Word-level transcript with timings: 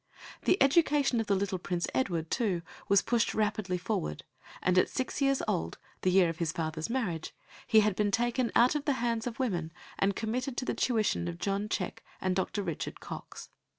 The 0.45 0.59
education 0.63 1.19
of 1.19 1.27
the 1.27 1.35
little 1.35 1.59
Prince 1.59 1.85
Edward 1.93 2.31
too 2.31 2.63
was 2.89 3.03
pushed 3.03 3.35
rapidly 3.35 3.77
forward, 3.77 4.23
and 4.63 4.79
at 4.79 4.89
six 4.89 5.21
years 5.21 5.43
old, 5.47 5.77
the 6.01 6.09
year 6.09 6.27
of 6.27 6.39
his 6.39 6.51
father's 6.51 6.89
marriage, 6.89 7.35
he 7.67 7.81
had 7.81 7.95
been 7.95 8.09
taken 8.09 8.51
out 8.55 8.73
of 8.73 8.85
the 8.85 8.93
hands 8.93 9.27
of 9.27 9.37
women 9.37 9.71
and 9.99 10.15
committed 10.15 10.57
to 10.57 10.65
the 10.65 10.73
tuition 10.73 11.27
of 11.27 11.37
John 11.37 11.69
Cheke 11.69 12.03
and 12.19 12.35
Dr. 12.35 12.63
Richard 12.63 12.99
Cox. 12.99 13.49